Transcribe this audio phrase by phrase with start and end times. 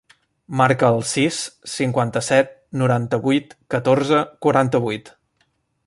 [0.61, 1.41] Marca el sis,
[1.73, 2.49] cinquanta-set,
[2.83, 5.15] noranta-vuit, catorze, quaranta-vuit.